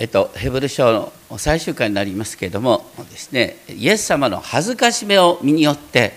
[0.00, 6.14] えっと、ヘブル書の最終回になりますけれどもですねイエス様の恥ずかしめを身によって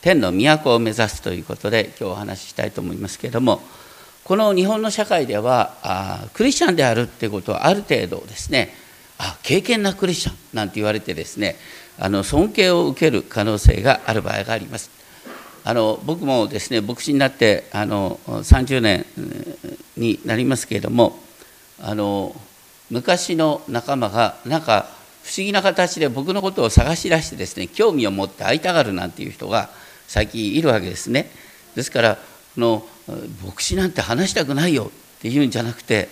[0.00, 3.60] 天の都を目指すということで今日お話ししたいと思いますけれども
[4.24, 8.72] この日本の社会ではあクリスチャンであるっていうことはある程度ですね
[9.18, 11.56] あ敬虔なクリスチャンなんて言われてですね
[11.98, 14.90] あの尊敬を受ける可能性がある場合があります。
[15.64, 19.04] あの僕もですね牧師になってあの30年
[19.98, 21.18] になりますけれども
[21.78, 22.34] あの
[22.90, 24.86] 昔の仲間がなんか
[25.22, 29.68] 不思議な形で僕のことを探し出してですね興味を持って会いたがるなんていう人が
[30.06, 31.30] 最近いるわけですね。
[31.74, 32.18] ですから
[32.56, 32.86] の
[33.44, 36.08] 牧師なんて話したくないよっていうんじゃなくて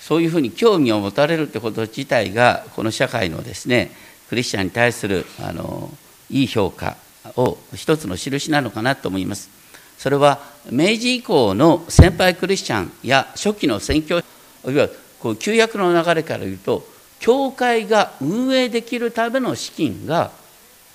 [0.00, 3.90] そういうふうに興味を持たれるってこと自体がこの社会のですね
[4.28, 5.90] クリスチャンに対するあの
[6.30, 6.96] いい評価
[7.36, 9.50] を一つの印なのかなと思います。
[9.98, 14.24] それは明治以降の先輩クリスチャンや初期の宣教いわ
[14.64, 14.90] ゆる
[15.24, 16.86] こう旧約の流れから言うと
[17.18, 20.30] 教会が運営できるための資金が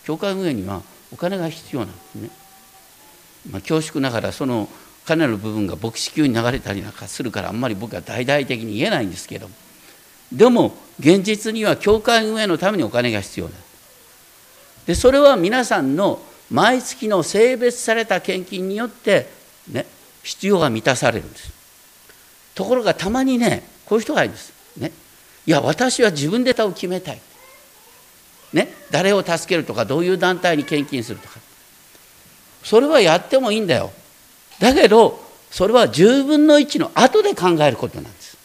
[0.03, 2.29] 教会運営にはお金が必要なんですね。
[3.49, 4.69] まあ、恐縮ながらその
[5.07, 9.49] 金の部分が牧師級に流れたりなんかするからあんまり僕は大々的に言えないんですけど
[10.31, 13.53] でも現実には教会運営のためにお金が必要だ
[14.85, 16.21] でそれは皆さんの
[16.51, 19.27] 毎月の性別された献金によって
[19.71, 19.87] ね
[20.21, 21.51] 必要が満たされるんです。
[22.53, 24.53] ところがたまにねこういう人がいるんです。
[24.77, 24.91] ね、
[25.47, 27.19] いや私は自分で歌を決めたい。
[28.53, 31.39] ね、誰を助けるとかどういう団体に献金するとか。
[32.63, 33.91] それはやってもいいんだよ。
[34.59, 38.37] だけどそれは10分の1の後で考えることなんです。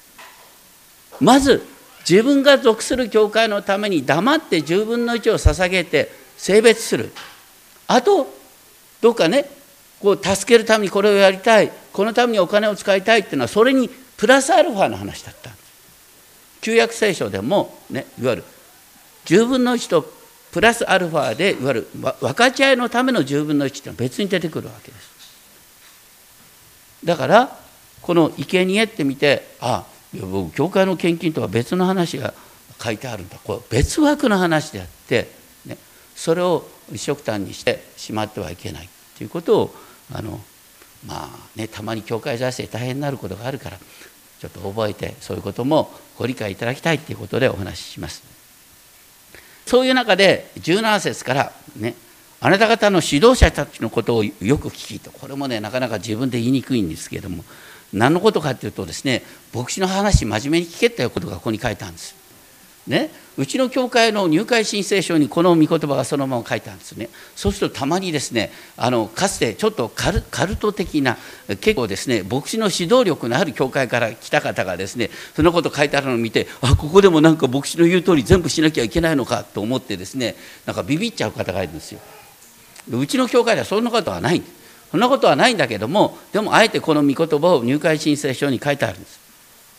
[1.21, 1.67] まず
[2.09, 7.13] 自分が属する教会のために黙って10分の1を捧げて性別する。
[7.87, 8.33] あと
[9.03, 9.45] どうかね
[10.01, 15.51] こう助けるためにこれをやりたいこのためにお金を使いたいっていうのはそれにプラスアルファの話だった。
[16.61, 18.45] 旧約聖書でも、ね、いわゆる
[19.27, 20.11] 10分の1と
[20.51, 25.15] プラスアルファでいわゆる分かち合いのための10分の1ってのは別に出てくるわけです。
[27.05, 27.59] だから
[28.01, 32.33] この生贄ってみてあ僕教会の献金とは別の話が
[32.81, 33.37] 書いてあるんだ。
[33.45, 35.29] これ別枠の話であって、
[35.67, 35.77] ね、
[36.15, 38.89] それを一色単にしてしまってはいけない
[39.19, 39.75] ということを
[40.13, 40.41] あの
[41.07, 48.23] まあねたまに教会財政大変になることがあるからちょっと覚えてそういうこともご理解いただきたいということでお話しします。
[49.67, 51.95] そういう中で17節からね
[52.41, 57.43] あなた方の指導者たちのことをよく聞きとこれもねなかなか自分で言いにくいんですけれども
[57.95, 59.23] 何のことかっていうとですね
[59.55, 62.24] 牧師の話真面目に聞けっていうことがここに書いてあるんです。
[62.87, 67.09] ね、うちの教会の入会申請書にこの御言葉がそのまま書いてあるんですね。
[67.35, 71.17] そうするとたまにですねあのかつてちょっとカルカルト的な
[71.49, 82.01] 結構ですね牧師の指導力のある教会から来た方がですねそのこと書いてあるのを見てあここでもなんか牧師の言う通り全部しなきゃいけないのかと思ってですねなんかビビっちゃう方がいるんですよ。
[82.93, 84.43] うちの教会ではそんなことはない
[84.91, 89.19] そんなことはないんだけどもでもあえてこの御言葉を入会申請書に書いてあるんです。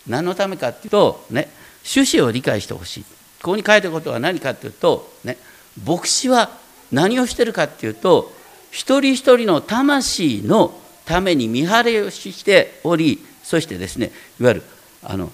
[0.07, 1.49] 何のためかっていうとね
[1.85, 3.03] 趣旨を理解してほしい。
[3.45, 5.37] ここに書いてることは何かっていうと、ね、
[5.85, 6.49] 牧師は
[6.91, 8.33] 何をしてるかっていうと
[8.71, 10.73] 一人一人の魂の
[11.05, 14.63] ために見張りをしておりそしてですねいわゆる
[15.03, 15.31] あの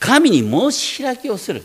[0.00, 1.62] 神に申し開きをする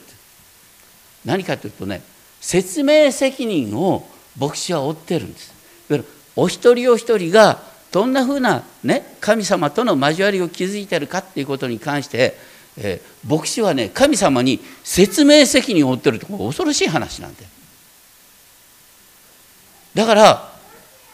[1.24, 2.02] 何かというとね
[2.40, 4.06] 説明責任を
[4.38, 5.54] 牧師は負ってるんです。
[5.90, 12.38] いわゆるお一人お一人がどんなふうな、ね、神様との交わりを築いてるかっていうことに関して、
[12.78, 17.48] えー、牧師はね神様に説明責任を負ってるって恐ろしい話なんだよ。
[19.94, 20.52] だから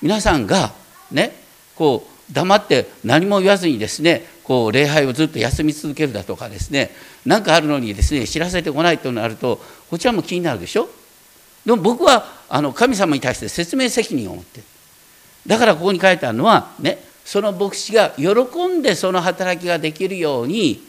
[0.03, 0.71] 皆さんが
[1.11, 1.31] ね
[1.75, 6.91] こう黙って何も言わずにですねこう礼拝をずっと休み続けるだとかですね
[7.25, 10.87] 何かあるのにですね知らせてこないとなるとこちらも気になるでしょ？
[11.65, 14.63] でも僕はあの神様に対して説明責任を持ってる
[15.47, 18.31] だからここに書いてあるのはねその牧師が喜
[18.67, 20.81] んでその働きができるように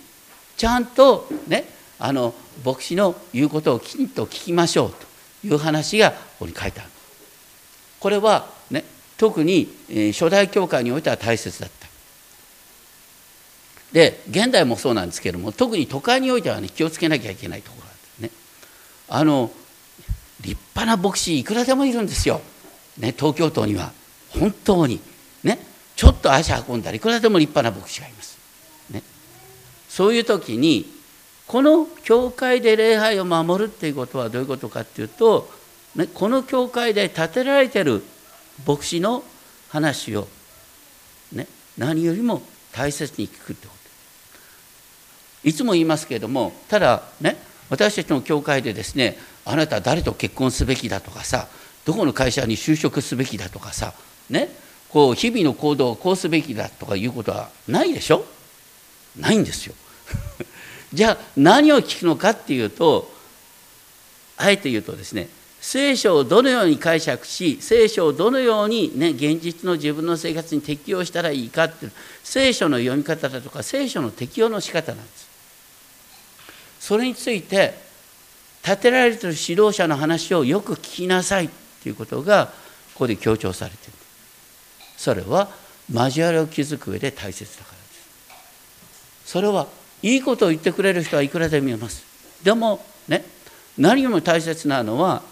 [0.57, 1.65] ちゃんとね
[1.99, 2.35] あの
[2.65, 6.91] 牧師の言うことをきちんと聞きましょうという話がここに書いてある。
[8.01, 8.85] これはね
[9.17, 9.67] 特に、
[10.13, 11.89] 初代教会においては大切だった。
[13.93, 18.31] で現代もそうなんですけども特に都会においてはね気をつけなきゃいけないところなんですね。
[19.09, 19.51] あの
[20.41, 22.41] 立派な牧師いくらでもいるんですよ、
[22.99, 23.93] ね、東京都には。
[24.39, 25.01] 本当に
[25.43, 25.59] ね
[25.97, 28.39] ちょっと足運んだらいくらでも立派な牧師がいます、
[28.91, 29.03] ね、
[29.89, 30.87] そういう時に
[31.47, 35.51] この教会で礼拝を守るっていうことはどういうことかっていうと、
[35.97, 38.03] ね、この教会で建てられてる
[38.67, 39.25] 牧師の
[39.71, 40.29] 話を、
[41.33, 41.47] ね、
[41.79, 42.43] 何よりも
[42.73, 43.79] 大切に聞くってこと。
[45.45, 47.37] いつも言いますけれどもただね
[47.71, 51.49] 私たちの教会でですねあなた誰と結婚すべきだとかさ
[51.85, 53.95] どこの会社に就職すべきだとかさ
[54.31, 54.49] ね
[54.89, 58.25] こう日々の行動をこうすべきだとかいうことはないでしょ？
[59.19, 59.75] ないんですよ。
[60.93, 63.13] じゃあ何を聞くのかっていうと
[64.37, 65.29] あえて言うとですね
[65.61, 71.93] 聖書をどのように解釈し聖書をどのように、ね、現実の自分の生活に適用したらいいかっていう
[72.23, 75.29] 聖書の読み方だとか聖書の適用の仕方なんです。
[76.81, 77.75] それについて
[78.65, 81.49] 立てられている指導者の話をよく聞きなさいっ
[81.83, 82.47] ていうことが
[82.95, 83.93] ここで強調されている。
[84.99, 85.49] それは
[85.91, 89.31] 交わりを築く上で大切だからです。
[89.31, 89.69] それは
[90.03, 92.05] いいことを言ってくれる人はいくらでもいます。
[92.43, 93.25] でもね
[93.79, 95.23] 何よりも大切なのは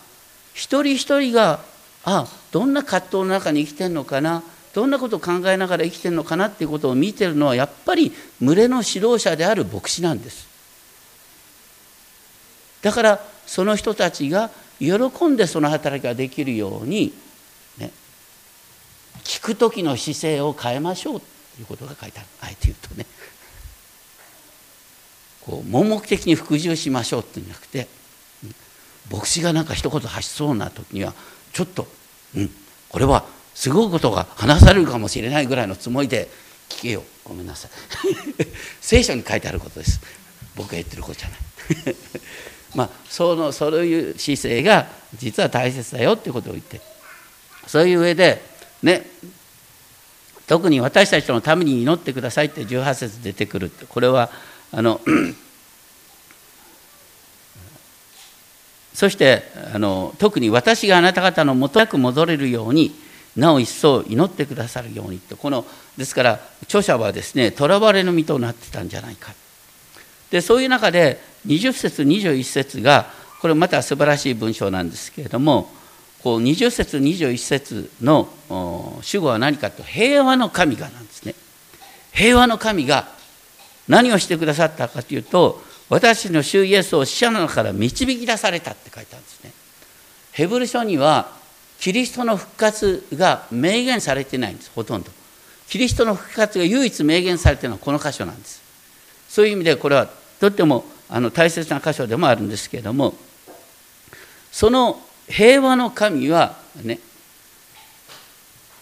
[0.55, 1.61] 一人一人が
[2.05, 4.43] あどんな葛藤の中に生きてるのかな
[4.73, 10.47] どんなことを考えながら生きてるのかなっていうことを見てるのはやっぱり群れの指導者である牧師なんです。
[12.83, 17.13] だからその人たちが喜んでその働きができるように、
[19.47, 21.27] く時の姿勢を変えましょうと
[21.61, 22.29] いうことが書いてある。
[22.43, 23.07] あえて言うとね。
[25.43, 27.87] こう盲目的に服従しましょうっていうんじゃなくて
[29.13, 31.15] 牧師がなんか一言発しそうな時には
[31.53, 31.87] ちょっと、
[32.35, 32.51] うん、
[32.89, 36.29] これはすごいことが話されるかもしれないぐらいのつもりで
[36.69, 37.05] 聞けよ。
[37.23, 37.71] ごめんなさい。
[38.83, 40.01] 聖書に書いてあることです。
[40.57, 41.97] 僕が言ってることじゃない。
[42.75, 46.81] まあそのそういう姿勢が実は大切だよっていうことを言って。
[47.69, 48.56] そういう上で
[48.87, 49.05] ね。
[50.47, 54.31] 特に私たちのために祈ってくださいって18節出てくるってこれは
[54.73, 55.01] あの
[58.95, 59.43] そして
[59.75, 62.95] あの特に私があなた方のもとなく戻れるように
[63.37, 65.67] なお一層祈ってくださるようにとこの
[65.99, 69.35] ですから著者はですね囚われの身となってたんじゃないか。
[70.31, 73.07] でそういう中で20節21節が
[73.41, 75.71] これまた素晴らしい文章なんですけれども
[76.27, 78.29] こう20節21節の
[79.01, 81.37] 主語は何かと平和の神がなんですね
[82.13, 83.07] 平和の神が
[83.87, 89.53] 何をしてくださったかというと私の主イエスを死者の中から導き出されたって書いてあるんですね。
[90.33, 91.31] ヘブル書には
[91.79, 95.13] キリストの復活が明言されてないんですほとんど。
[95.69, 98.61] キリストの復活が唯一明言されているのはこの箇所なんです。
[99.29, 100.09] そういう意味でこれは
[100.41, 103.15] とってもあの大切な箇所でもあるんですけれども
[104.51, 106.99] その平和の神はね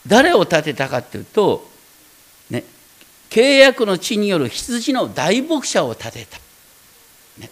[0.07, 1.67] 誰を立てたかっていうと、
[2.51, 2.65] ね、
[3.31, 6.39] 契約の地による羊の大牧者を立てた。
[7.41, 7.51] ね。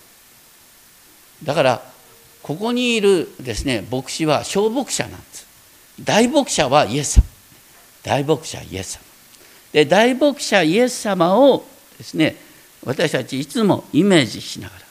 [1.42, 1.82] だから
[2.42, 5.46] ここにいるですね牧師は小牧者なんです。
[6.02, 7.24] 大牧者はイエス様。
[8.02, 9.00] 大牧者イエス様。
[9.72, 11.64] で大牧者イエス様を
[11.96, 12.36] ですね
[12.84, 14.82] 私たちいつもイメージしながら。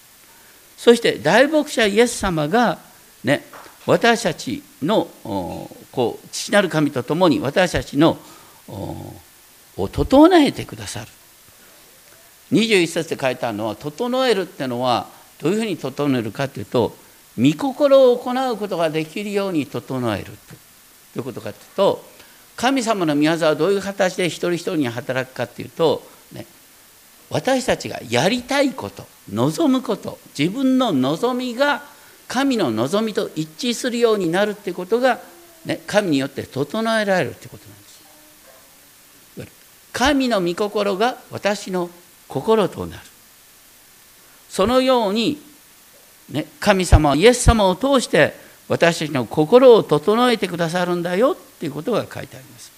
[0.78, 2.80] そして大牧者イエス様が
[3.24, 3.46] ね
[3.86, 5.08] 私たちの
[5.92, 8.18] こう父なる神と共に私たちの
[9.78, 11.08] を整えてくださる。
[12.52, 15.08] 21節で書いてあるのは整えるってのは
[15.40, 16.96] どういうふうに整えるかというと
[17.38, 20.26] 御心を行うことができるように整える
[21.14, 22.04] ということかというと
[22.58, 26.46] 神様の御業はどういう形で一人一人に働くかというと、ね、
[27.30, 31.84] 私たちがやりたいこと望むこと自分の望みが
[32.32, 35.20] 神の望みと一致するようになるということが、
[35.66, 39.54] ね、神によって整えられるということなんです。
[39.92, 41.90] 神の御心が私の
[42.30, 43.04] 心となる。
[44.48, 45.42] そのように、
[46.30, 48.34] ね、神様はイエス様を通して
[48.70, 52.72] 私たちの心を整えてくださるんだよっていうことが書いてあります。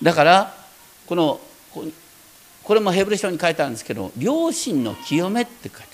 [0.00, 0.54] だから
[1.06, 1.40] この
[2.62, 5.93] これもヘブル書に書いてあるんですけど良心の清めって書いてあ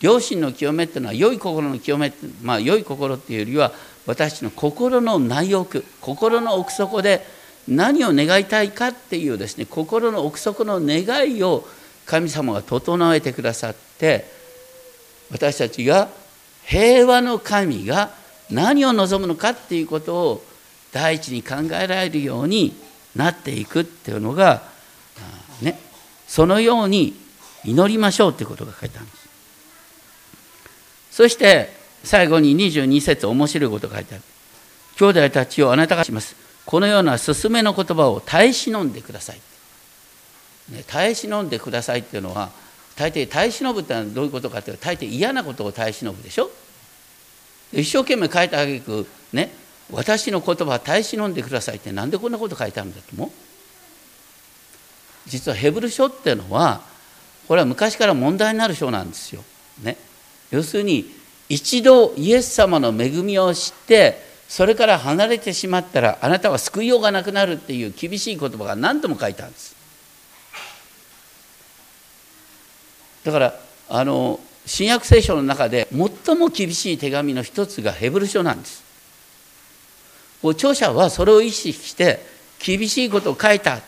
[0.00, 3.72] 良心の清めっていうのは良い心の清めまあ良い心っていうよりは
[4.06, 7.24] 私たちの心の内欲心の奥底で
[7.68, 11.64] 何を願いたいかっていうですね心の奥底の願いを
[12.06, 14.24] 神様が整えてくださって
[15.30, 16.08] 私たちが
[16.64, 18.10] 平和の神が
[18.50, 20.44] 何を望むのかっていうことを
[20.92, 22.74] 第一に考えられるように
[23.14, 24.62] なっていくっていうのが
[25.62, 25.78] ね
[26.26, 27.14] そのように
[27.64, 29.19] 祈りましょうっていうことが書いてあるんです。
[31.10, 31.72] そして
[32.04, 34.24] 最後に22節面白いこと書いてある。
[34.96, 36.36] 兄弟たちをあなたがします。
[36.66, 39.40] このような勧めの言葉を耐え忍んでください、
[40.70, 42.50] ね、耐え忍んでくださいっていうのは
[42.96, 46.50] 大抵耐え忍ぶってのはどういうことかっていうと大抵嫌なことを耐え忍ぶでしょ。
[47.72, 49.52] 一生懸命書いてあげくね
[49.90, 53.30] 私の言葉は耐え忍んでくださいってなんでこんなこと書いてあるんだと思う？
[55.26, 56.82] 実はヘブル書っていうのは
[57.48, 59.42] これは昔から問題になる書なんですよ。
[59.82, 59.96] ね、
[60.50, 61.04] 要するに
[61.48, 69.76] 一度イエス様の恵みを知ってそれから離れてしまったらあなたは救いようがなくなるっていう厳しい言葉が何度も書いてあるんです。
[73.24, 78.84] だからあの新約聖書の中で最も厳しい手紙の一つがヘブル書なんです。
[80.42, 82.24] 著者はそれを意識して
[82.58, 83.80] 厳しいことを書いた、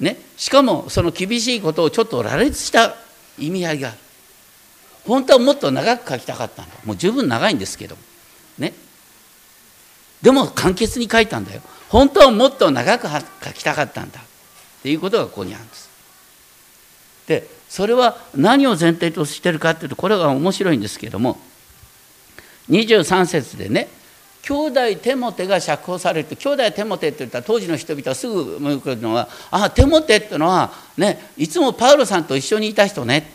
[0.00, 2.96] ね、しかもその厳しいことをちょっと羅列した
[3.38, 3.98] 意味合いがある
[5.08, 6.74] 本当はもっと長く書きたかったんだ。
[6.84, 7.96] もう十分長いんですけど。
[8.58, 8.74] ね。
[10.20, 11.62] でも簡潔に書いたんだよ。
[11.88, 14.20] 本当はもっと長く書きたかったんだ。
[14.20, 14.22] っ
[14.82, 15.88] ていうことがここにあるんです。
[17.26, 21.38] でそれは何を前提としてるかっていうとこれが面白いんですけども。
[22.68, 23.88] 23節でね。
[24.42, 33.32] 兄弟テモテが釈放されると兄弟テモテって言ったら当時の人々はすぐ思い浮かぶのはあテモテってのはねいつもパウロさんと一緒にいた人ね。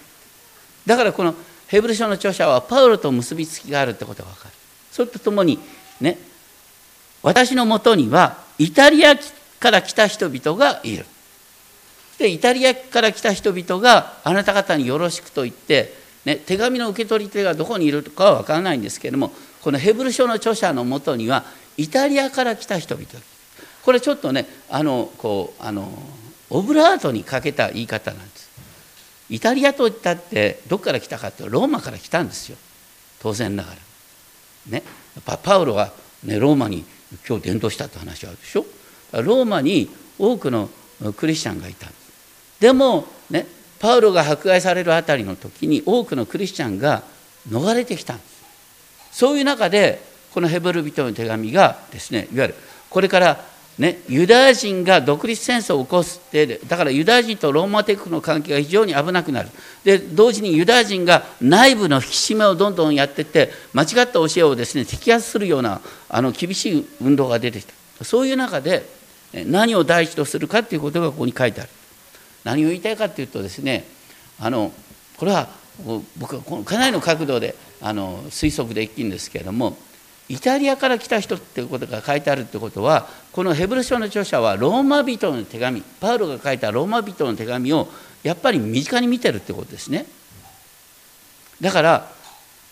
[0.85, 1.33] だからこの
[1.73, 4.53] ヘブル書の著者はパウロと結びつきがあるってことが分かる。
[4.91, 5.57] それとともに
[5.99, 6.19] ね
[7.23, 9.15] 私のもとにはイタリア
[9.59, 11.03] から来た人々がいる。
[12.19, 15.91] でイタリアから来た人々があなた方によろしくと言って、
[16.25, 19.31] ね、手紙の受け取り手がどこにいるかは分からないんですけれども
[19.63, 21.43] このヘブル書の著者のもとには
[21.77, 23.07] イタリアから来た人々。
[23.83, 25.91] これちょっとねあのこうあの
[26.51, 28.32] オブラートにかけた言い方なんです。
[29.29, 32.57] イタリアといったってどこから来たかってローマから来たんですよ。
[33.21, 33.77] 当然ながら。
[34.67, 34.83] ね。
[35.25, 35.91] パパウロが、
[36.23, 36.85] ね、ローマに
[37.27, 38.65] 今日伝道したって話あるでしょ。
[39.13, 39.89] ローマに
[40.19, 40.69] 多くの
[41.15, 41.87] クリスチャンがいた。
[42.59, 43.45] でもね
[43.79, 47.03] パウロが迫害されるあたりの時に多くのクリスチャンが
[47.49, 48.15] 逃れてきた。
[48.15, 48.43] んです
[49.11, 50.01] そういう中で
[50.33, 52.55] このヘブル人の手紙がですねいわゆる
[52.89, 53.45] これから
[53.79, 59.49] ね、ユダヤ人が独立戦争を起こすってだからユダヤ人とローマ帝国の関係が非常に危なくなる。
[59.83, 67.73] で同時にユダヤ人が内部の引き締めをどんどんやっていって間違った教えをですね摘発するようなあの厳しい運動が出てきた。
[68.03, 68.87] そういう中で
[69.33, 71.69] 何を第一とするかということがここに書いてある。
[72.43, 73.85] 何を言いたいかというとですね
[74.39, 74.71] あの
[75.17, 75.49] これは
[76.17, 79.77] 僕はこのかなりの角度であの推測できるんですけれども
[80.29, 87.89] イタリアから来た人っていうことが書いてあるってことはこのヘブル書の著者はローマ人の手紙パウロが書いたローマ人の手紙を
[88.23, 90.05] やっぱり身近に見てるってことですね
[91.59, 92.11] だから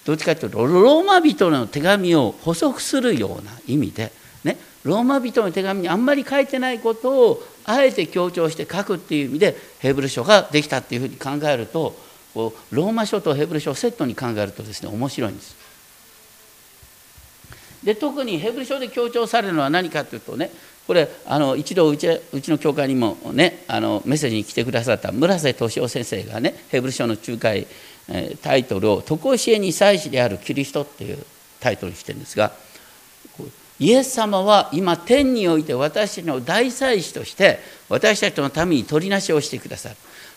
[0.06, 4.12] どっちかというとローマ人の手紙を補足するような意味で、
[4.44, 11.96] ね、ローマ人の手紙にあんまり書いてないことをあえて強調して書くっていう意味でヘブル書ができたっていうふうに考えると
[12.34, 15.61] ローマ書とヘブル書をセットに考えるとですね面白いんです。
[17.84, 20.52] で特にヘブル書で強調されるのは何かというとね
[20.88, 27.68] これあの一度うちうちの教会にもねあのメッセージに来てくださった村瀬俊夫先生がねヘブル書の仲介、
[28.10, 31.24] えタイトルを「常しえに祭司であるキリスト」っていう
[31.60, 32.52] タイトルにしてるんですが
[33.80, 37.60] イエス様は今天において私たちの大祭司として
[37.90, 39.96] 私たちのために取りなしをしてくださる。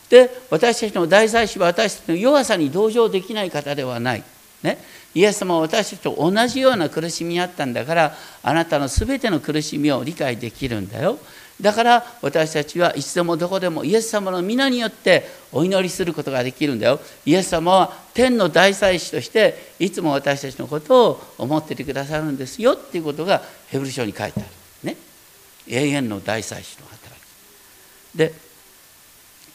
[0.08, 4.24] で私たちの大祭司は私たちの弱さに同情できない方ではない。
[4.64, 4.78] ね、
[5.14, 11.18] イエス様は私たちと同じような苦しみにあったんだからあなたの全ての苦しみを理解できるんだよ。
[11.60, 16.98] だから私たちはいつでもどこでもイエス様の皆によってお祈りすることができるんだよ。
[17.26, 22.72] イエス様は天の大祭司としていつも私たちのことを思っててくださるんですよ。
[22.72, 24.48] っていうことがヘブル書に書いてある。
[24.82, 24.96] ね。
[25.68, 28.16] 永遠の大祭司の働き。
[28.16, 28.32] で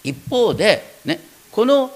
[0.04, 1.20] 一方でね
[1.52, 1.92] この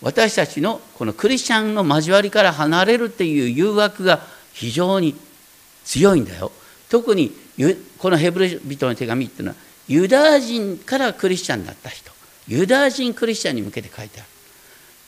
[0.00, 4.20] 私たちのこのクリスチャンの交わりから離れるっていう誘惑が
[4.52, 5.16] 非常に
[5.84, 6.52] 強いんだよ。
[6.88, 7.32] 特に
[7.98, 9.56] このヘブル人の手紙っていうのは
[9.88, 12.12] ユダヤ人からクリスチャンになった人
[12.46, 14.28] ユダヤ人クリスチャンに向けて書いてある。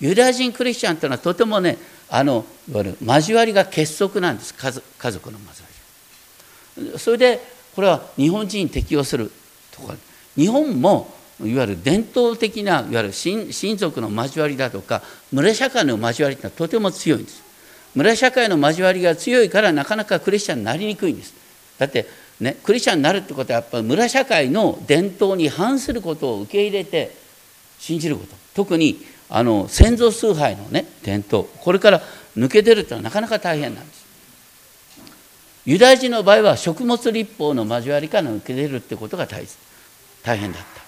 [0.01, 1.79] ユダヤ人クリスチャンというのはとてもね
[2.09, 6.99] あのいわゆる交わりが結束なんです家族の交わり。
[6.99, 7.41] それで
[7.75, 9.31] これは日本人に適用する
[9.71, 9.95] とか
[10.37, 17.43] 日本もいわゆる伝統的ないわゆる親族の交わりだとか村社会の交わりってのはとても強いんです。
[17.95, 21.35] 村社会の交わりが強いからなかなかクリスチャンになりにくいんです。
[21.79, 22.07] だって
[22.41, 27.15] ねクリスチャンになるってことはやっぱり村社会の伝統に反することを受け入れて
[27.79, 28.37] 信じること。
[28.55, 31.47] 特にあの先祖崇拝のね伝統。
[31.61, 32.03] これから
[32.37, 34.01] 抜け出るっていうのはなかなか大変なんです。
[35.67, 39.45] ユダヤ人の場合は食物立法の交わりから抜け出るってことが大
[40.23, 40.80] 大変だった。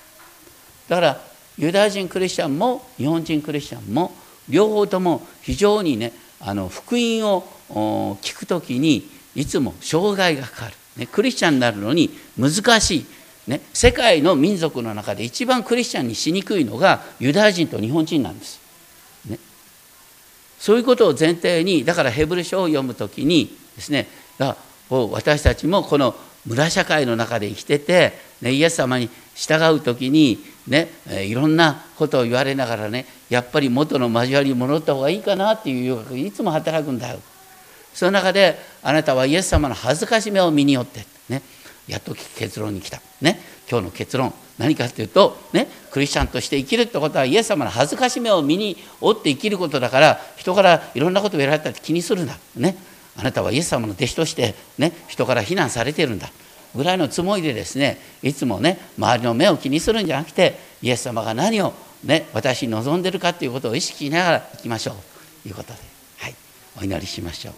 [0.93, 1.21] だから
[1.57, 4.13] ユダヤ人クリスチャンも日本人クリスチャンも
[4.47, 13.07] 両方とも非常にねあの福音を聞く時にいつも障害がかかる、ね、クリスチャンになるのに難しい。
[13.47, 18.61] ね、世界の民族の中で一番クリスチャンにしにくいのがユダヤ人と日本人なんです。
[19.31, 19.39] ね、
[20.59, 24.09] そういうことを前提にだからヘブル書を読む時にですね
[24.91, 30.91] 私たちもこの村社会の中で生きてて、ね、イエス様に従う時に、ね、
[31.25, 37.19] いろんなことを言われながらねやっぱり元の交わりに戻った方がいいかなっていう誘惑がいつも働くんだよ。
[37.95, 41.43] その中であなたはイエス様の恥ずかしめを身によってね
[41.87, 43.01] やっと結論に来た。
[43.21, 52.37] ね、今日の結論何かっていうと、ね、クリスチャンとして生きるってことはイエス様の恥ずかしめを身に負って生きることだから人からいろんなことを言われたって気にするな。
[52.57, 52.77] ね、
[53.17, 56.31] あなたはイエス様の弟子として、ね、人から非難されてるんだ。
[56.75, 61.73] ぐらいのつもりでですねいつもね周りの目を気にするんじゃなくてイエス様が何を、
[62.05, 64.95] ね、私に望んでるかということを意識しながらいきましょう。
[65.43, 65.79] ということで、
[66.19, 66.35] はい、
[66.81, 67.55] お祈りしましょう。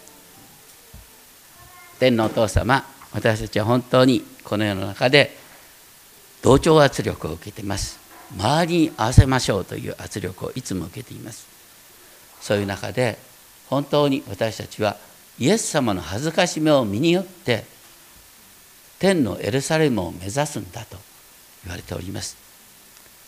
[1.99, 5.37] 天のお父様私たちは本当にこの世の中で
[6.43, 7.99] 同調圧力を受けています。
[8.37, 11.47] 周りに合わせましょうという圧力をいつも受けています。
[12.41, 13.19] そういう中で
[13.69, 14.97] 本当に私たちは
[15.39, 17.65] イエス様の恥ずかしめを身によって
[19.05, 20.97] 天のエルサレムを目指すんだと
[21.65, 22.39] 言われております。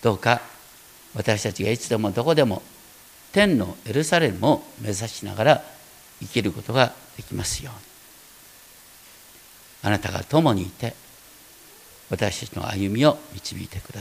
[0.03, 0.41] どうか
[1.15, 2.63] 私たちがいつでもどこでも
[3.31, 5.63] 天のエルサレムを目指しながら
[6.21, 7.81] 生きることができますように。
[9.83, 10.95] あなたが共にいて
[12.09, 13.95] 私たちの歩みを導いてください。